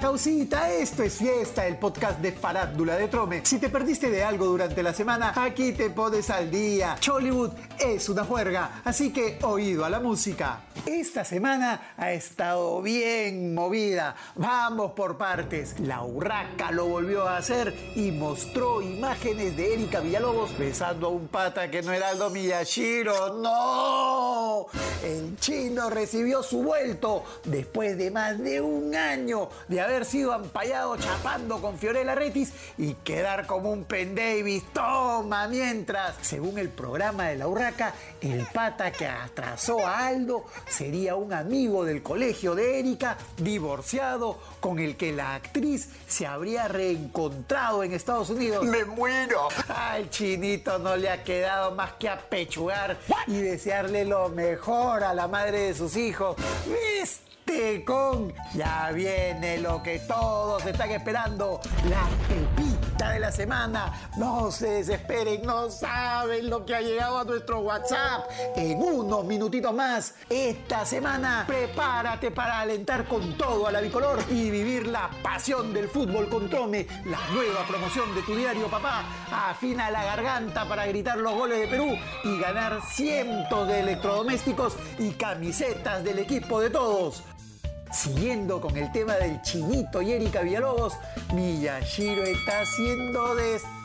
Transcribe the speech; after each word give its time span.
causita, 0.00 0.72
esto 0.72 1.02
es 1.02 1.16
fiesta, 1.16 1.66
el 1.66 1.76
podcast 1.76 2.20
de 2.20 2.32
Farándula 2.32 2.96
de 2.96 3.08
Trome. 3.08 3.42
Si 3.44 3.58
te 3.58 3.68
perdiste 3.68 4.10
de 4.10 4.24
algo 4.24 4.46
durante 4.46 4.82
la 4.82 4.94
semana, 4.94 5.34
aquí 5.36 5.72
te 5.72 5.90
pones 5.90 6.30
al 6.30 6.50
día. 6.50 6.96
Chollywood 6.98 7.50
es 7.78 8.08
una 8.08 8.24
juerga, 8.24 8.80
así 8.84 9.12
que 9.12 9.38
oído 9.42 9.84
a 9.84 9.90
la 9.90 10.00
música. 10.00 10.62
Esta 10.86 11.24
semana 11.24 11.92
ha 11.98 12.12
estado 12.12 12.80
bien 12.80 13.54
movida. 13.54 14.16
Vamos 14.36 14.92
por 14.92 15.18
partes. 15.18 15.78
La 15.80 16.02
Urraca 16.02 16.70
lo 16.70 16.86
volvió 16.86 17.28
a 17.28 17.36
hacer 17.36 17.74
y 17.94 18.10
mostró 18.10 18.80
imágenes 18.80 19.56
de 19.58 19.74
Erika 19.74 20.00
Villalobos 20.00 20.56
besando 20.56 21.08
a 21.08 21.10
un 21.10 21.28
pata 21.28 21.70
que 21.70 21.82
no 21.82 21.92
era 21.92 22.08
Aldo 22.08 22.30
Miyashiro. 22.30 23.34
¡No! 23.42 24.66
El 25.04 25.36
chino 25.38 25.90
recibió 25.90 26.42
su 26.42 26.62
vuelto 26.62 27.24
después 27.44 27.98
de 27.98 28.10
más 28.10 28.38
de 28.38 28.62
un 28.62 28.94
año 28.94 29.50
de 29.68 29.80
haber 29.80 29.89
sido 30.04 30.32
ampallado 30.32 30.96
chapando 30.96 31.60
con 31.60 31.78
Fiorella 31.78 32.14
Retis 32.14 32.52
y 32.78 32.94
quedar 32.94 33.46
como 33.46 33.70
un 33.70 33.84
Pen 33.84 34.14
Davis. 34.14 34.64
Toma, 34.72 35.48
mientras, 35.48 36.14
según 36.22 36.58
el 36.58 36.68
programa 36.68 37.28
de 37.28 37.36
la 37.36 37.48
Urraca, 37.48 37.92
el 38.20 38.46
pata 38.46 38.92
que 38.92 39.06
atrasó 39.06 39.86
a 39.86 40.06
Aldo 40.06 40.44
sería 40.68 41.16
un 41.16 41.32
amigo 41.32 41.84
del 41.84 42.02
colegio 42.02 42.54
de 42.54 42.78
Erika, 42.78 43.18
divorciado, 43.36 44.38
con 44.60 44.78
el 44.78 44.96
que 44.96 45.12
la 45.12 45.34
actriz 45.34 45.88
se 46.06 46.26
habría 46.26 46.68
reencontrado 46.68 47.82
en 47.82 47.92
Estados 47.92 48.30
Unidos. 48.30 48.64
¡Me 48.64 48.84
muero! 48.84 49.48
Al 49.68 50.08
chinito 50.10 50.78
no 50.78 50.96
le 50.96 51.10
ha 51.10 51.24
quedado 51.24 51.74
más 51.74 51.92
que 51.94 52.08
apechugar 52.08 52.98
y 53.26 53.38
desearle 53.38 54.04
lo 54.04 54.28
mejor 54.28 55.02
a 55.02 55.12
la 55.14 55.28
madre 55.28 55.60
de 55.62 55.74
sus 55.74 55.96
hijos. 55.96 56.36
¿Viste, 57.00 57.82
con? 57.82 58.34
Ya 58.52 58.90
viene 58.92 59.56
lo 59.58 59.82
que 59.82 60.00
todos 60.00 60.66
están 60.66 60.90
esperando, 60.90 61.58
la 61.88 62.06
pepita 62.28 62.79
de 63.08 63.18
la 63.18 63.32
semana. 63.32 63.92
No 64.16 64.50
se 64.50 64.68
desesperen, 64.68 65.42
no 65.42 65.70
saben 65.70 66.50
lo 66.50 66.64
que 66.66 66.74
ha 66.74 66.80
llegado 66.80 67.18
a 67.18 67.24
nuestro 67.24 67.60
WhatsApp. 67.60 68.28
En 68.56 68.82
unos 68.82 69.24
minutitos 69.24 69.72
más, 69.72 70.14
esta 70.28 70.84
semana, 70.84 71.44
prepárate 71.46 72.30
para 72.30 72.60
alentar 72.60 73.06
con 73.06 73.36
todo 73.38 73.66
a 73.66 73.72
la 73.72 73.80
bicolor 73.80 74.18
y 74.28 74.50
vivir 74.50 74.86
la 74.86 75.10
pasión 75.22 75.72
del 75.72 75.88
fútbol 75.88 76.28
con 76.28 76.50
Trome, 76.50 76.86
la 77.06 77.20
nueva 77.32 77.66
promoción 77.66 78.14
de 78.14 78.22
tu 78.22 78.34
diario 78.34 78.68
papá. 78.68 79.04
Afina 79.32 79.90
la 79.90 80.04
garganta 80.04 80.68
para 80.68 80.86
gritar 80.86 81.18
los 81.18 81.34
goles 81.34 81.60
de 81.60 81.68
Perú 81.68 81.96
y 82.24 82.38
ganar 82.38 82.80
cientos 82.82 83.66
de 83.66 83.80
electrodomésticos 83.80 84.76
y 84.98 85.10
camisetas 85.12 86.04
del 86.04 86.18
equipo 86.18 86.60
de 86.60 86.70
todos. 86.70 87.22
Siguiendo 87.90 88.60
con 88.60 88.76
el 88.76 88.90
tema 88.92 89.14
del 89.14 89.42
chinito 89.42 90.00
y 90.00 90.12
Erika 90.12 90.42
Villalobos, 90.42 90.94
Miyashiro 91.34 92.22
está 92.22 92.64
siendo 92.64 93.34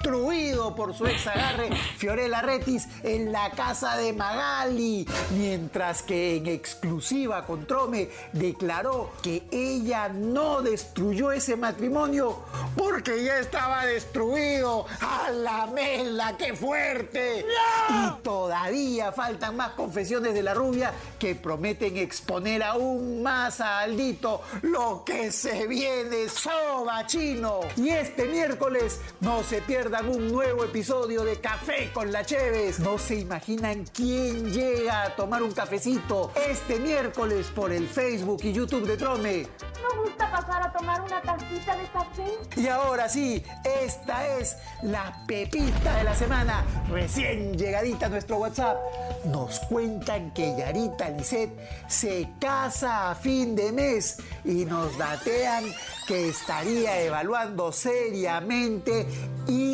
destruido 0.00 0.74
por 0.74 0.94
su 0.94 1.06
ex 1.06 1.26
agarre 1.26 1.68
Fiorella 1.98 2.40
Retis 2.40 2.88
en 3.02 3.32
la 3.32 3.50
casa 3.50 3.98
de 3.98 4.14
Magali, 4.14 5.06
mientras 5.36 6.02
que 6.02 6.36
en 6.36 6.46
exclusiva 6.46 7.44
con 7.44 7.66
Trome 7.66 8.08
declaró 8.32 9.10
que 9.22 9.42
ella 9.50 10.08
no 10.08 10.62
destruyó 10.62 11.32
ese 11.32 11.54
matrimonio 11.54 12.38
porque 12.76 13.22
ya 13.22 13.38
estaba 13.40 13.84
destruido. 13.84 14.86
¡A 15.00 15.30
la 15.30 15.66
mela, 15.66 16.34
qué 16.38 16.54
fuerte! 16.54 17.44
Y 17.90 18.22
todavía 18.22 19.12
faltan 19.12 19.56
más 19.56 19.72
confesiones 19.72 20.32
de 20.32 20.42
la 20.42 20.54
rubia 20.54 20.92
que 21.18 21.34
prometen 21.34 21.98
exponer 21.98 22.62
aún 22.62 23.22
más 23.22 23.60
a 23.60 23.80
Aldito 23.80 24.40
lo 24.62 25.02
que 25.04 25.30
se 25.30 25.66
viene 25.66 26.28
soba 26.30 27.06
chino. 27.06 27.60
Y 27.76 27.90
este 27.90 28.24
miércoles 28.24 28.98
no 29.20 29.42
se 29.42 29.60
pierdan 29.90 30.08
un 30.08 30.30
nuevo 30.30 30.62
episodio 30.62 31.24
de 31.24 31.40
Café 31.40 31.90
con 31.92 32.12
la 32.12 32.24
Cheves. 32.24 32.78
No 32.78 32.96
se 32.96 33.16
imaginan 33.16 33.84
quién 33.92 34.52
llega 34.52 35.02
a 35.02 35.16
tomar 35.16 35.42
un 35.42 35.50
cafecito 35.50 36.30
este 36.48 36.78
miércoles 36.78 37.48
por 37.52 37.72
el 37.72 37.88
Facebook 37.88 38.38
y 38.44 38.52
YouTube 38.52 38.86
de 38.86 38.96
Trome. 38.96 39.48
¿No 39.82 40.02
gusta 40.02 40.30
pasar 40.30 40.62
a 40.62 40.72
tomar 40.72 41.00
una 41.00 41.20
tacita 41.20 41.76
de 41.76 41.84
café? 41.88 42.24
Y 42.56 42.68
ahora 42.68 43.08
sí, 43.08 43.42
esta 43.64 44.36
es 44.36 44.56
la 44.82 45.12
pepita 45.26 45.96
de 45.96 46.04
la 46.04 46.14
semana, 46.14 46.64
recién 46.88 47.58
llegadita 47.58 48.06
a 48.06 48.10
nuestro 48.10 48.36
WhatsApp. 48.36 48.78
Nos 49.24 49.58
cuentan 49.60 50.30
que 50.32 50.54
Yarita 50.56 51.10
Lisset 51.10 51.50
se 51.88 52.28
casa 52.38 53.10
a 53.10 53.14
fin 53.16 53.56
de 53.56 53.72
mes 53.72 54.18
y 54.44 54.64
nos 54.66 54.96
datean 54.96 55.64
que 56.06 56.28
estaría 56.28 57.00
evaluando 57.02 57.72
seriamente 57.72 59.06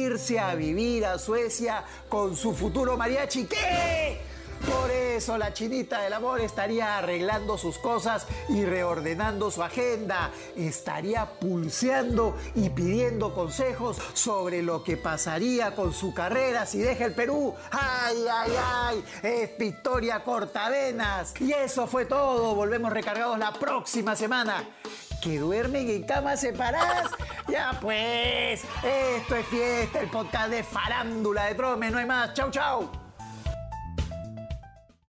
irse 0.06 0.39
a 0.39 0.55
vivir 0.55 1.05
a 1.05 1.19
Suecia 1.19 1.84
con 2.09 2.37
su 2.37 2.55
futuro 2.55 2.97
mariachi. 2.97 3.44
¿Qué? 3.47 4.21
Por 4.65 4.91
eso 4.91 5.37
la 5.37 5.53
chinita 5.53 6.00
del 6.00 6.12
amor 6.12 6.41
estaría 6.41 6.99
arreglando 6.99 7.59
sus 7.59 7.78
cosas 7.78 8.27
y 8.49 8.65
reordenando 8.65 9.50
su 9.50 9.62
agenda. 9.62 10.31
Estaría 10.56 11.27
pulseando 11.39 12.37
y 12.55 12.71
pidiendo 12.71 13.34
consejos 13.34 13.99
sobre 14.15 14.62
lo 14.62 14.83
que 14.83 14.97
pasaría 14.97 15.75
con 15.75 15.93
su 15.93 16.15
carrera 16.15 16.67
si 16.67 16.78
deja 16.78 17.05
el 17.05 17.12
Perú. 17.15 17.55
¡Ay, 17.71 18.25
ay, 18.33 18.53
ay! 18.65 19.05
Es 19.23 19.59
Victoria 19.59 20.25
Cortavenas. 20.25 21.34
Y 21.41 21.53
eso 21.53 21.87
fue 21.87 22.06
todo. 22.06 22.55
Volvemos 22.55 22.93
recargados 22.93 23.38
la 23.38 23.53
próxima 23.53 24.17
semana. 24.17 24.65
¿Que 25.21 25.38
duermen 25.38 25.88
en 25.88 26.03
camas 26.04 26.41
separadas? 26.41 27.10
ya 27.49 27.78
pues, 27.81 28.62
esto 28.82 29.37
es 29.37 29.47
fiesta, 29.47 30.00
el 30.00 30.10
podcast 30.10 30.50
de 30.50 30.62
farándula 30.62 31.47
de 31.47 31.54
Trome, 31.54 31.91
no 31.91 31.99
hay 31.99 32.06
más. 32.06 32.34
Chau, 32.34 32.50
chau. 32.50 33.06